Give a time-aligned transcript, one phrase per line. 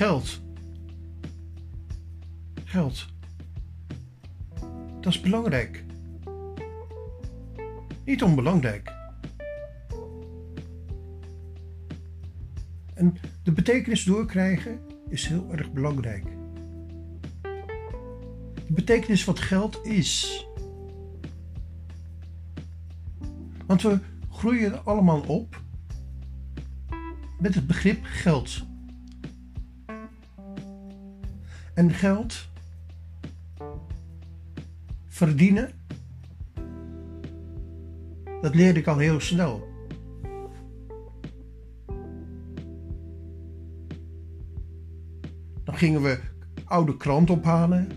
[0.00, 0.40] Geld.
[2.64, 3.06] Geld.
[5.00, 5.84] Dat is belangrijk.
[8.04, 8.92] Niet onbelangrijk.
[12.94, 16.24] En de betekenis doorkrijgen is heel erg belangrijk.
[18.66, 20.46] De betekenis wat geld is.
[23.66, 23.98] Want we
[24.30, 25.62] groeien allemaal op
[27.38, 28.69] met het begrip geld.
[31.80, 32.48] En geld
[35.06, 35.70] verdienen,
[38.40, 39.68] dat leerde ik al heel snel.
[45.64, 46.20] Dan gingen we
[46.64, 47.88] oude krant ophalen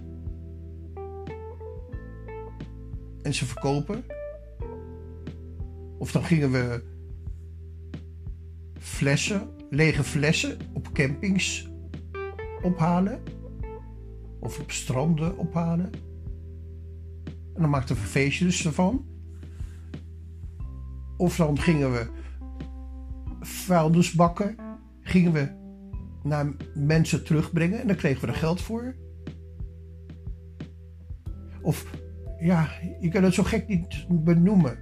[3.22, 4.06] en ze verkopen.
[5.98, 6.84] Of dan gingen we
[8.80, 11.70] flessen, lege flessen op campings
[12.62, 13.43] ophalen.
[14.44, 15.90] Of op stranden ophalen.
[17.54, 19.06] En dan maakten we feestjes ervan.
[21.18, 22.08] Of dan gingen we
[23.40, 24.56] vuilnisbakken,
[25.02, 25.52] gingen we
[26.24, 28.96] naar mensen terugbrengen en dan kregen we er geld voor.
[31.62, 31.86] Of
[32.40, 34.78] ja, je kan het zo gek niet benoemen.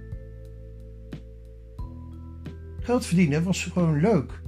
[2.78, 4.42] Geld verdienen was gewoon leuk.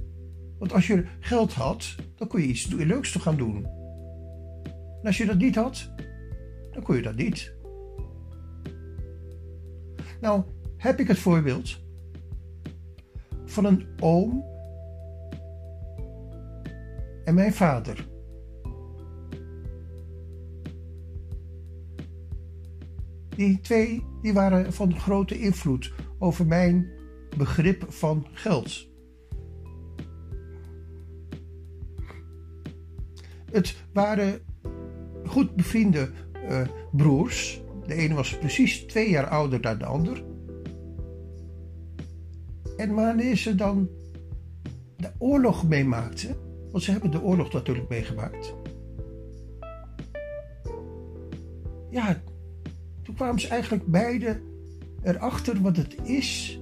[0.59, 3.84] Want als je geld had, dan kon je iets leuks te gaan doen.
[5.05, 5.91] En als je dat niet had,
[6.71, 7.53] dan kon je dat niet.
[10.21, 10.43] Nou,
[10.77, 11.83] heb ik het voorbeeld
[13.45, 14.45] van een oom
[17.23, 18.07] en mijn vader.
[23.29, 26.89] Die twee die waren van grote invloed over mijn
[27.37, 28.87] begrip van geld.
[33.51, 34.44] Het waren
[35.35, 36.09] goed bevriende
[36.49, 37.61] uh, broers.
[37.87, 40.23] De ene was precies twee jaar ouder dan de ander.
[42.77, 43.89] En wanneer ze dan
[44.97, 46.35] de oorlog meemaakten,
[46.71, 48.53] want ze hebben de oorlog natuurlijk meegemaakt.
[51.89, 52.21] Ja,
[53.03, 54.41] toen kwamen ze eigenlijk beide
[55.03, 56.59] erachter wat het is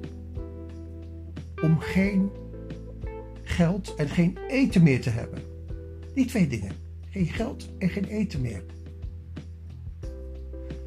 [1.61, 2.31] om geen
[3.43, 5.41] geld en geen eten meer te hebben.
[6.13, 6.82] Die twee dingen.
[7.13, 8.63] Geen geld en geen eten meer.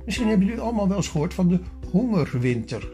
[0.04, 1.60] Misschien hebben jullie allemaal wel eens gehoord van de
[1.91, 2.88] hongerwinter.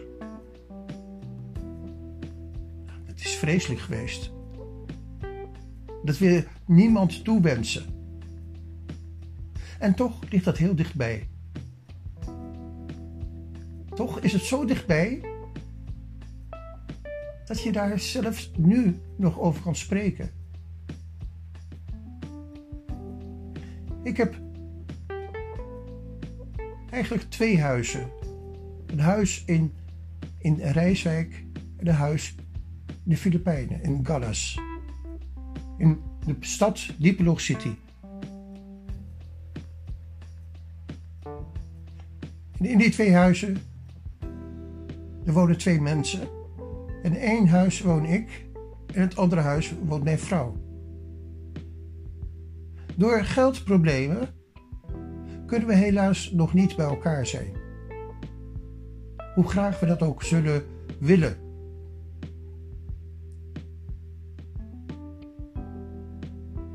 [3.04, 4.32] Het is vreselijk geweest.
[6.04, 7.84] Dat wil niemand toewensen.
[9.78, 11.28] En toch ligt dat heel dichtbij.
[13.94, 15.20] Toch is het zo dichtbij
[17.44, 20.41] dat je daar zelfs nu nog over kan spreken.
[24.02, 24.34] Ik heb
[26.90, 28.10] eigenlijk twee huizen.
[28.86, 29.72] Een huis in,
[30.38, 31.44] in Rijswijk
[31.76, 32.34] en een huis
[32.86, 34.60] in de Filipijnen, in Gallas.
[35.78, 37.74] In de stad Dipolog City.
[42.58, 43.56] En in die twee huizen
[45.26, 46.28] er wonen twee mensen.
[47.02, 48.46] In één huis woon ik,
[48.92, 50.71] in het andere huis woont mijn vrouw.
[52.96, 54.28] Door geldproblemen
[55.46, 57.52] kunnen we helaas nog niet bij elkaar zijn.
[59.34, 60.62] Hoe graag we dat ook zullen
[61.00, 61.36] willen.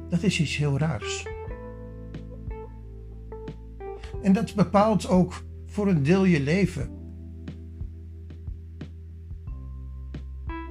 [0.10, 1.26] Dat is iets heel raars.
[4.22, 5.34] En dat bepaalt ook
[5.66, 6.90] voor een deel je leven.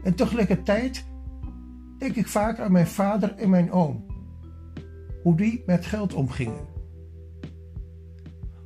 [0.03, 1.05] En tegelijkertijd
[1.99, 4.16] denk ik vaak aan mijn vader en mijn oom.
[5.27, 6.67] Hoe die met geld omgingen.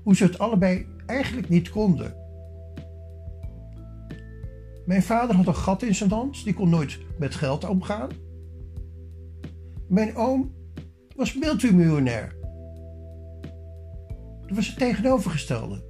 [0.03, 2.15] Hoe ze het allebei eigenlijk niet konden.
[4.84, 8.09] Mijn vader had een gat in zijn hand, die kon nooit met geld omgaan.
[9.89, 10.54] Mijn oom
[11.16, 12.36] was multimiljonair.
[14.47, 15.84] Dat was het tegenovergestelde.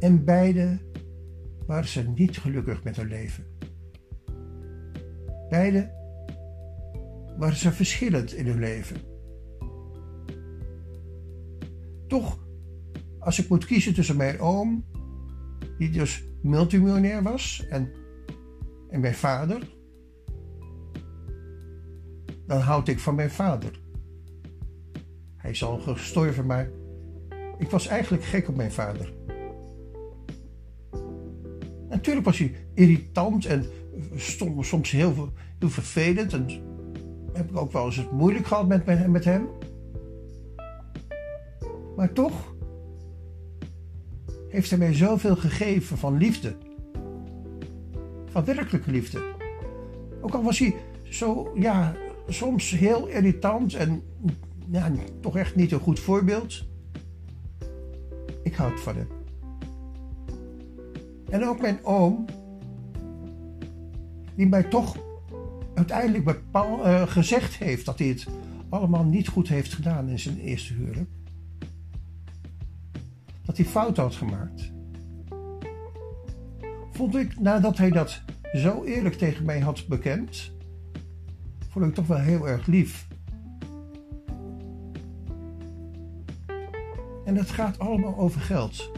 [0.00, 0.78] En beide
[1.66, 3.44] waren ze niet gelukkig met hun leven.
[5.48, 5.97] Beide
[7.38, 8.96] waren ze verschillend in hun leven.
[12.06, 12.38] Toch,
[13.18, 14.84] als ik moet kiezen tussen mijn oom,
[15.78, 17.92] die dus multimiljonair was, en,
[18.90, 19.62] en mijn vader,
[22.46, 23.80] dan houd ik van mijn vader.
[25.36, 26.70] Hij is al gestorven, maar
[27.58, 29.12] ik was eigenlijk gek op mijn vader.
[31.88, 33.66] Natuurlijk was hij irritant en
[34.60, 36.32] soms heel, heel vervelend.
[36.32, 36.67] En,
[37.38, 39.48] heb ik ook wel eens het moeilijk gehad met, met hem.
[41.96, 42.54] Maar toch
[44.48, 46.56] heeft hij mij zoveel gegeven van liefde.
[48.26, 49.22] Van werkelijke liefde.
[50.20, 51.96] Ook al was hij zo, ja,
[52.28, 54.02] soms heel irritant en
[54.70, 56.64] ja, toch echt niet een goed voorbeeld.
[58.42, 59.08] Ik houd van hem.
[61.30, 62.24] En ook mijn oom,
[64.34, 65.07] die mij toch
[65.78, 68.26] uiteindelijk bepaal, uh, gezegd heeft dat hij het
[68.68, 71.10] allemaal niet goed heeft gedaan in zijn eerste huwelijk.
[73.44, 74.72] Dat hij fout had gemaakt.
[76.92, 78.22] Vond ik, nadat hij dat
[78.52, 80.52] zo eerlijk tegen mij had bekend,
[81.68, 83.06] vond ik toch wel heel erg lief.
[87.24, 88.90] En dat gaat allemaal over geld.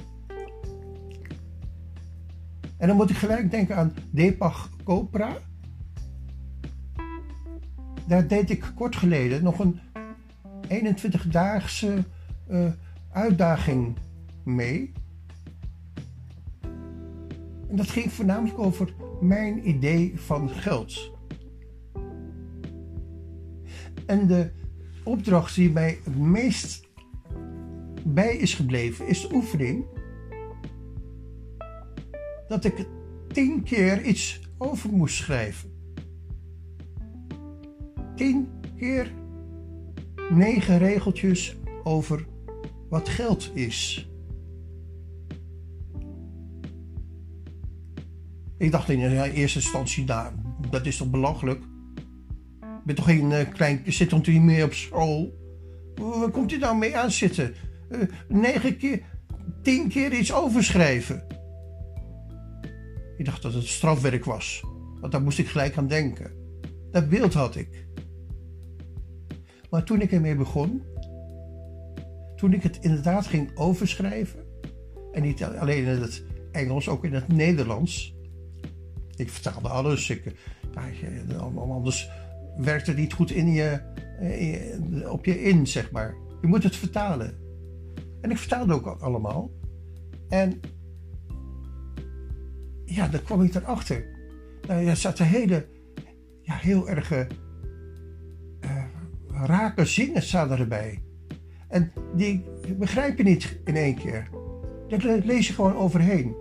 [2.76, 5.36] En dan moet ik gelijk denken aan Depag Copra.
[8.10, 9.80] Daar deed ik kort geleden nog een
[10.68, 12.04] 21-daagse
[12.50, 12.72] uh, eh,
[13.12, 13.96] uitdaging
[14.44, 14.92] mee.
[17.68, 21.10] En dat ging voornamelijk over mijn idee van geld.
[24.06, 24.50] En de
[25.04, 26.88] opdracht die mij het meest
[28.04, 29.84] bij is gebleven is de oefening
[32.48, 32.86] dat ik
[33.32, 35.69] tien keer iets over moest schrijven.
[38.20, 39.12] Tien keer
[40.30, 42.26] negen regeltjes over
[42.88, 44.08] wat geld is.
[48.58, 50.32] Ik dacht in eerste instantie, nou,
[50.70, 51.62] dat is toch belachelijk?
[52.60, 55.34] Ik ben toch geen uh, klein, zit toch niet meer op school?
[55.94, 57.54] Waar komt u nou mee aan zitten?
[57.90, 59.02] Uh, negen keer,
[59.62, 61.26] tien keer iets overschrijven.
[63.16, 64.64] Ik dacht dat het strafwerk was,
[65.00, 66.32] want daar moest ik gelijk aan denken.
[66.90, 67.88] Dat beeld had ik.
[69.70, 70.82] Maar toen ik ermee begon,
[72.36, 74.48] toen ik het inderdaad ging overschrijven,
[75.12, 78.14] en niet alleen in het Engels, ook in het Nederlands.
[79.16, 80.10] Ik vertaalde alles.
[80.10, 80.34] Ik,
[80.74, 82.10] ja, anders
[82.56, 83.80] werkt het niet goed in je,
[85.08, 86.14] op je in, zeg maar.
[86.40, 87.34] Je moet het vertalen.
[88.20, 89.50] En ik vertaalde ook allemaal.
[90.28, 90.60] En
[92.84, 94.04] ja, dan kwam ik erachter.
[94.66, 95.66] Nou, er zaten hele,
[96.42, 97.12] ja, heel erg
[99.46, 101.02] rake zinnen zaten erbij.
[101.68, 102.44] En die
[102.78, 104.28] begrijp je niet in één keer.
[104.88, 106.34] Dat lees je gewoon overheen.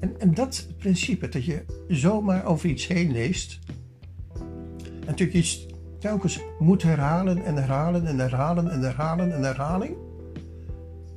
[0.00, 3.58] En, en dat principe, dat je zomaar over iets heen leest.
[4.84, 5.66] En natuurlijk iets
[5.98, 9.96] telkens moet herhalen en herhalen en herhalen en herhalen en herhaling.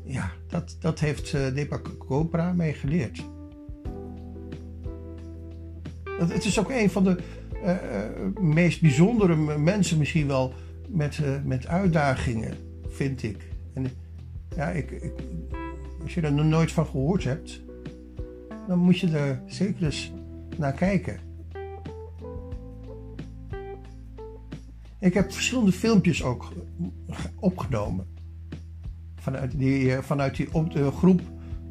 [0.03, 3.23] Ja, dat, dat heeft uh, Deepak Chopra mij geleerd.
[6.19, 7.17] Het is ook een van de
[7.63, 7.73] uh,
[8.41, 10.53] meest bijzondere mensen misschien wel
[10.89, 12.53] met, uh, met uitdagingen,
[12.87, 13.37] vind ik.
[13.73, 13.87] En
[14.55, 15.13] ja, ik, ik,
[16.01, 17.61] als je er nog nooit van gehoord hebt,
[18.67, 20.11] dan moet je er zeker eens
[20.57, 21.19] naar kijken.
[24.99, 26.53] Ik heb verschillende filmpjes ook
[27.39, 28.05] opgenomen.
[29.15, 31.21] Vanuit die, vanuit die op de groep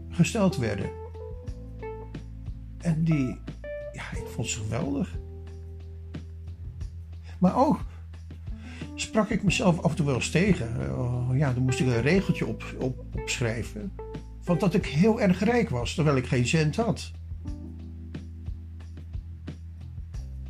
[0.08, 0.90] gesteld werden.
[2.78, 3.26] En die,
[3.92, 5.16] ja, ik vond ze geweldig.
[7.44, 7.84] Maar ook
[8.94, 10.76] sprak ik mezelf af en toe wel eens tegen.
[10.80, 13.92] Uh, ja, dan moest ik een regeltje op, op, opschrijven.
[14.40, 17.10] Van dat ik heel erg rijk was, terwijl ik geen cent had.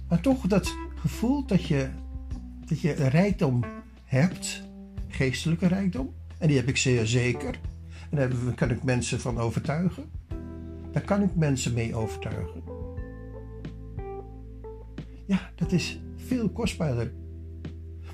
[0.08, 1.88] Maar toch dat gevoel dat je,
[2.66, 3.64] dat je rijkdom
[4.04, 4.62] hebt,
[5.08, 7.58] geestelijke rijkdom, en die heb ik zeer zeker.
[8.10, 10.10] En daar kan ik mensen van overtuigen.
[10.92, 12.62] Daar kan ik mensen mee overtuigen.
[15.26, 17.12] Ja, dat is veel kostbaarder.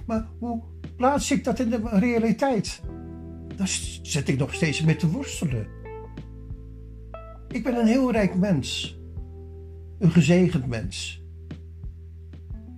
[0.06, 0.62] Maar hoe
[0.96, 2.82] plaats ik dat in de realiteit?
[3.56, 3.68] Daar
[4.02, 5.66] zit ik nog steeds mee te worstelen.
[7.48, 8.98] Ik ben een heel rijk mens.
[9.98, 11.24] Een gezegend mens.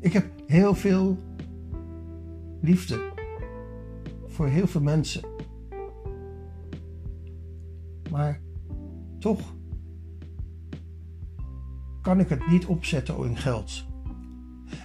[0.01, 1.19] Ik heb heel veel
[2.61, 3.13] liefde
[4.27, 5.23] voor heel veel mensen.
[8.11, 8.41] Maar
[9.19, 9.55] toch
[12.03, 13.92] kan ik het niet opzetten in geld.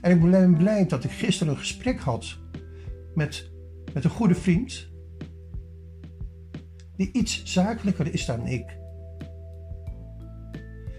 [0.02, 2.38] En ik ben blij dat ik gisteren een gesprek had
[3.14, 3.52] met,
[3.94, 4.90] met een goede vriend.
[6.96, 8.78] Die iets zakelijker is dan ik.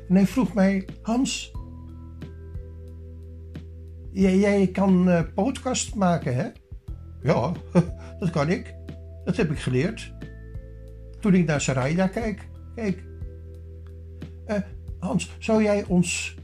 [0.08, 1.52] En hij vroeg mij: Hans,
[4.12, 6.48] jij, jij kan uh, podcast maken, hè?
[7.22, 7.52] Ja,
[8.20, 8.74] dat kan ik.
[9.24, 10.12] Dat heb ik geleerd.
[11.20, 12.48] Toen ik naar Saraya kijk.
[12.74, 13.04] Kijk.
[14.46, 14.56] Uh,
[14.98, 16.37] Hans, zou jij ons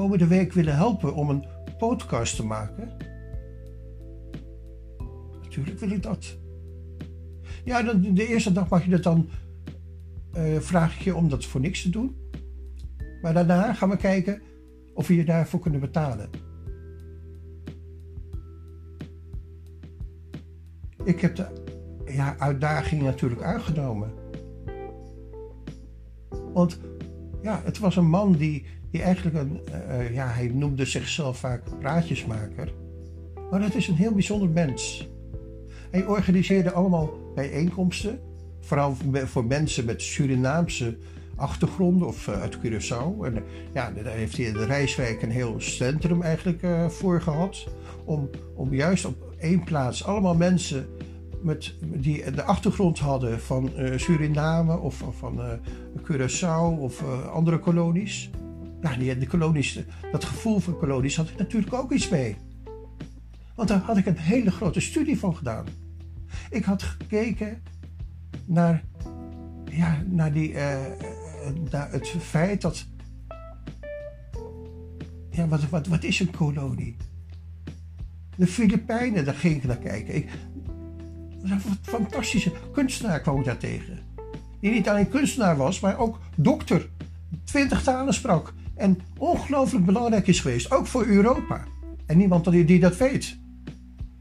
[0.00, 1.44] komende week willen helpen om een
[1.78, 2.90] podcast te maken?
[5.42, 6.38] Natuurlijk wil ik dat.
[7.64, 9.28] Ja, dan, de eerste dag mag je dat dan,
[10.36, 12.16] uh, vraag ik je om dat voor niks te doen.
[13.22, 14.42] Maar daarna gaan we kijken
[14.94, 16.30] of we je daarvoor kunnen betalen.
[21.04, 21.46] Ik heb de
[22.06, 24.12] ja, uitdaging natuurlijk aangenomen.
[26.52, 26.80] Want
[27.42, 31.62] ja, het was een man die, die eigenlijk een, uh, ja, hij noemde zichzelf vaak
[31.78, 32.72] praatjesmaker.
[33.50, 35.08] Maar het is een heel bijzonder mens.
[35.90, 38.20] Hij organiseerde allemaal bijeenkomsten,
[38.60, 40.96] vooral voor mensen met Surinaamse
[41.36, 43.24] achtergronden of uh, uit Curaçao.
[43.24, 43.42] En
[43.72, 47.66] ja, daar heeft hij in de Rijswijk een heel centrum eigenlijk uh, voor gehad.
[48.04, 50.86] Om, om juist op één plaats allemaal mensen
[51.42, 55.52] met, die de achtergrond hadden van Suriname of, van uh,
[56.02, 58.30] Curaçao of andere kolonies.
[58.80, 62.36] Ja, die, de dat gevoel van kolonies had ik natuurlijk ook iets mee.
[63.54, 65.66] Want daar had ik een hele grote studie van gedaan.
[66.50, 67.62] Ik had gekeken
[68.44, 68.84] naar,
[69.64, 70.54] ja, naar, die,
[71.70, 72.86] naar het feit dat.
[75.30, 76.96] Ja, wat, wat, wat is een kolonie?
[78.36, 80.14] De Filipijnen, daar ging ik naar kijken.
[80.14, 80.30] Ik,
[81.42, 83.98] een fantastische kunstenaar kwam ik daar tegen.
[84.60, 86.88] Die niet alleen kunstenaar was, maar ook dokter.
[87.44, 88.52] Twintig talen sprak.
[88.80, 91.64] En ongelooflijk belangrijk is geweest, ook voor Europa.
[92.06, 93.38] En niemand die, die dat weet.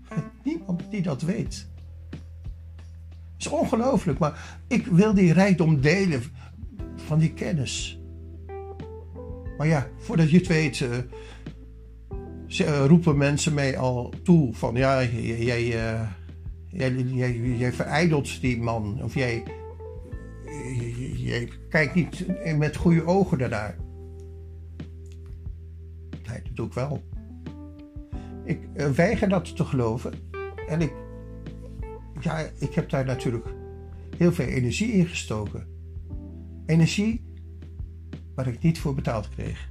[0.43, 1.67] Niemand die dat weet.
[3.33, 6.23] Het is ongelooflijk, maar ik wil die rijkdom delen
[6.95, 7.99] van die kennis.
[9.57, 10.79] Maar ja, voordat je het weet,
[12.59, 16.01] uh, roepen mensen mij al toe van ja, jij, uh,
[16.71, 19.03] Jij, jij, jij verijdelt die man.
[19.03, 19.43] Of jij,
[21.15, 22.25] jij, kijkt niet
[22.57, 23.75] met goede ogen daarnaar.
[26.59, 27.03] Doe ik wel.
[28.43, 30.13] Ik uh, weiger dat te geloven.
[30.67, 30.93] En ik,
[32.19, 33.47] ja, ik heb daar natuurlijk
[34.17, 35.67] heel veel energie in gestoken.
[36.65, 37.23] Energie
[38.35, 39.69] waar ik niet voor betaald kreeg.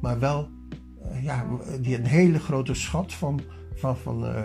[0.00, 0.48] Maar wel
[1.02, 1.46] uh, ja,
[1.80, 3.40] die een hele grote schat van,
[3.74, 4.42] van, van uh,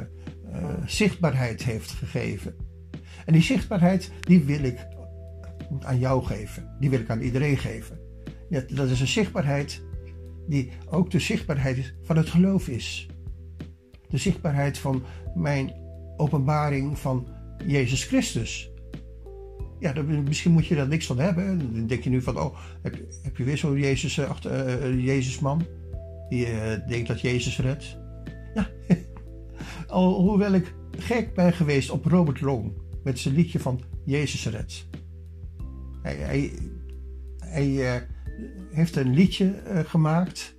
[0.86, 2.56] zichtbaarheid heeft gegeven.
[3.26, 4.88] En die zichtbaarheid, die wil ik
[5.80, 6.76] aan jou geven.
[6.80, 8.00] Die wil ik aan iedereen geven.
[8.50, 9.84] Dat is een zichtbaarheid
[10.48, 13.08] die ook de zichtbaarheid van het geloof is.
[14.10, 15.04] De zichtbaarheid van
[15.36, 15.74] mijn
[16.18, 17.28] openbaring van
[17.66, 18.72] Jezus Christus.
[19.80, 21.74] Ja, misschien moet je daar niks van hebben.
[21.74, 25.66] Dan denk je nu van, oh, heb, heb je weer zo'n Jezus, uh, Jezusman
[26.30, 26.48] die
[26.88, 27.98] denkt dat Jezus redt?
[28.54, 28.70] Ja,
[29.88, 32.74] Alhoewel ik gek ben geweest op Robert Long
[33.04, 34.86] met zijn liedje van Jezus Red.
[36.02, 36.52] Hij,
[37.38, 38.08] hij,
[38.72, 40.56] heeft een liedje uh, gemaakt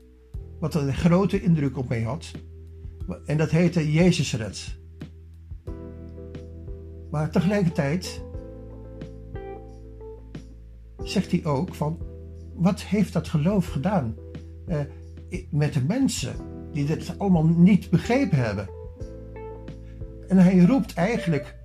[0.61, 2.31] wat een grote indruk op mij had.
[3.27, 4.79] En dat heette Jezus Red.
[7.11, 8.23] Maar tegelijkertijd
[11.03, 11.99] zegt hij ook van
[12.55, 14.15] wat heeft dat geloof gedaan
[14.69, 14.81] uh,
[15.51, 16.35] met de mensen
[16.73, 18.69] die dit allemaal niet begrepen hebben.
[20.29, 21.57] En hij roept eigenlijk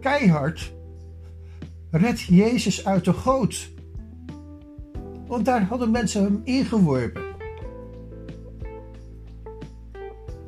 [0.00, 0.72] keihard:
[1.90, 3.70] Red Jezus uit de goot.
[5.28, 7.22] Want daar hadden mensen hem ingeworpen.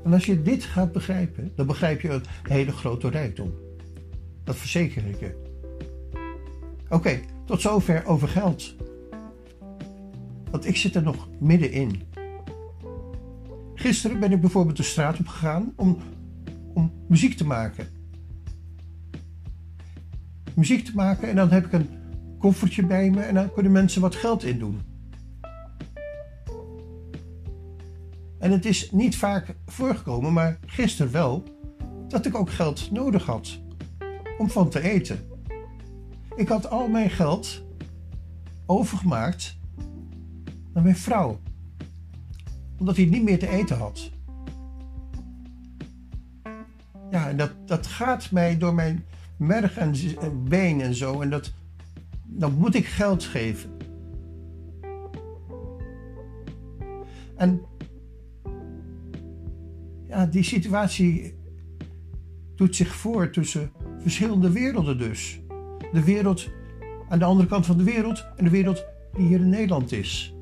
[0.04, 3.54] En als je dit gaat begrijpen, dan begrijp je een hele grote rijkdom.
[4.44, 5.48] Dat verzeker ik je.
[6.88, 8.74] Oké, tot zover over geld.
[10.50, 12.02] Want ik zit er nog middenin.
[13.74, 15.98] Gisteren ben ik bijvoorbeeld de straat op gegaan om
[16.74, 17.86] om muziek te maken.
[20.54, 21.88] Muziek te maken en dan heb ik een
[22.40, 24.80] koffertje bij me en dan kunnen mensen wat geld in doen.
[28.38, 31.44] En het is niet vaak voorgekomen, maar gisteren wel,
[32.08, 33.60] dat ik ook geld nodig had
[34.38, 35.28] om van te eten.
[36.36, 37.62] Ik had al mijn geld
[38.66, 39.58] overgemaakt
[40.72, 41.40] naar mijn vrouw,
[42.78, 44.10] omdat hij niet meer te eten had.
[47.10, 49.04] Ja, en dat, dat gaat mij door mijn
[49.36, 49.94] merg en,
[50.44, 51.20] been en zo.
[51.20, 51.52] En dat,
[52.32, 53.70] dan moet ik geld geven.
[57.36, 57.60] En
[60.08, 61.34] ja, die situatie
[62.54, 65.40] doet zich voor tussen verschillende werelden dus.
[65.92, 66.48] De wereld
[67.08, 70.34] aan de andere kant van de wereld en de wereld die hier in Nederland is.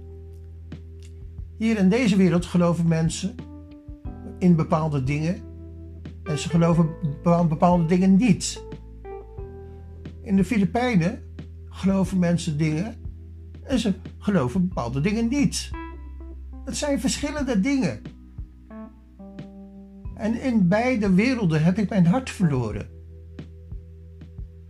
[1.56, 3.34] Hier in deze wereld geloven mensen
[4.38, 5.36] in bepaalde dingen
[6.22, 6.88] en ze geloven
[7.48, 8.64] bepaalde dingen niet.
[10.22, 11.27] In de Filipijnen
[11.78, 12.94] geloven mensen dingen
[13.62, 15.70] en ze geloven bepaalde dingen niet.
[16.64, 18.02] Het zijn verschillende dingen.
[20.14, 22.88] En in beide werelden heb ik mijn hart verloren.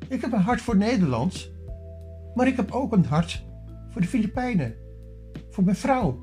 [0.08, 1.50] Ik heb een hart voor Nederland,
[2.34, 3.44] maar ik heb ook een hart
[3.88, 4.74] voor de Filipijnen,
[5.50, 6.20] voor mijn vrouw,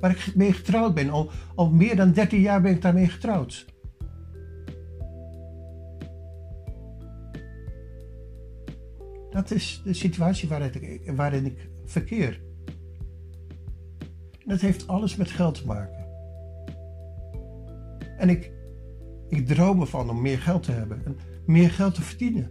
[0.00, 1.10] waar ik mee getrouwd ben.
[1.10, 3.73] Al, al meer dan 13 jaar ben ik daarmee getrouwd.
[9.34, 12.40] Dat is de situatie waarin ik, waarin ik verkeer.
[14.44, 16.06] dat heeft alles met geld te maken.
[18.18, 18.52] En ik,
[19.28, 22.50] ik droom ervan om meer geld te hebben en meer geld te verdienen.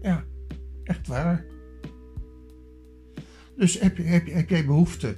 [0.00, 0.24] Ja,
[0.84, 1.44] echt waar.
[3.56, 5.16] Dus heb, je, heb, heb jij behoefte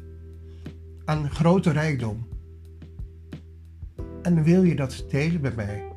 [1.05, 2.29] aan grote rijkdom?
[4.23, 5.92] En wil je dat delen met mij?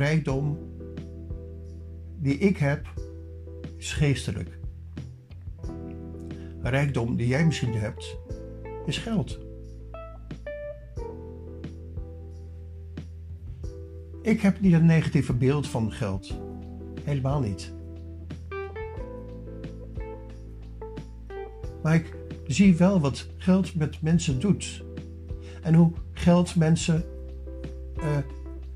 [0.00, 0.58] Rijkdom
[2.18, 2.86] die ik heb,
[3.76, 4.58] is geestelijk.
[6.62, 8.16] Rijkdom die jij misschien hebt,
[8.86, 9.38] is geld.
[14.22, 16.38] Ik heb niet een negatieve beeld van geld.
[17.04, 17.72] Helemaal niet.
[21.82, 22.16] Maar ik
[22.46, 24.84] zie wel wat geld met mensen doet.
[25.62, 27.04] En hoe geld mensen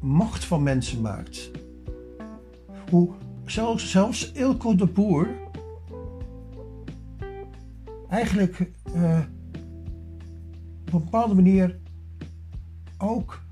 [0.04, 1.50] macht van mensen maakt.
[2.90, 3.10] Hoe
[3.44, 5.28] zelfs, zelfs Ilko de Boer
[8.08, 9.18] eigenlijk uh,
[10.86, 11.78] op een bepaalde manier
[12.98, 13.42] ook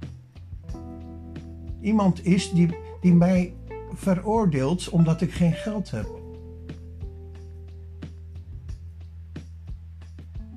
[1.80, 3.54] iemand is die, die mij
[3.92, 6.06] veroordeelt omdat ik geen geld heb.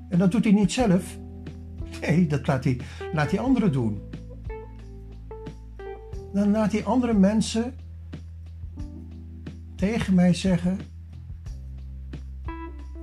[0.08, 1.18] En dat doet hij niet zelf.
[2.00, 2.80] Nee, dat laat hij,
[3.12, 4.05] laat hij anderen doen
[6.36, 7.74] dan laat die andere mensen
[9.74, 10.78] tegen mij zeggen: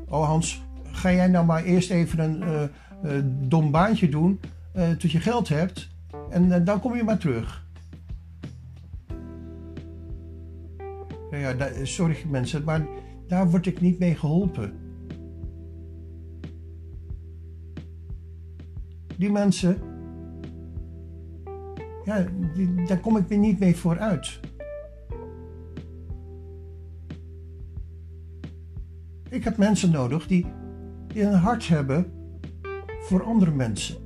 [0.07, 2.69] Oh Hans, ga jij nou maar eerst even een
[3.03, 4.39] uh, dom baantje doen
[4.75, 5.89] uh, tot je geld hebt
[6.29, 7.67] en dan kom je maar terug.
[11.31, 12.87] Ja, sorry mensen, maar
[13.27, 14.73] daar word ik niet mee geholpen.
[19.17, 19.92] Die mensen
[22.13, 22.25] ja,
[22.85, 24.39] daar kom ik me niet mee vooruit.
[29.29, 30.45] Ik heb mensen nodig die,
[31.07, 32.11] die een hart hebben
[32.99, 33.97] voor andere mensen.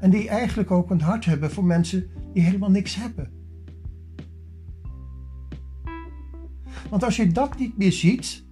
[0.00, 3.30] En die eigenlijk ook een hart hebben voor mensen die helemaal niks hebben.
[6.90, 8.46] Want als je dat niet meer ziet,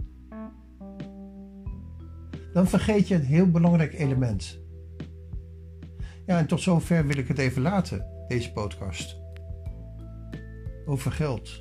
[2.53, 4.66] dan vergeet je een heel belangrijk element.
[6.27, 9.17] Ja, en tot zover wil ik het even laten, deze podcast.
[10.87, 11.61] Over geld.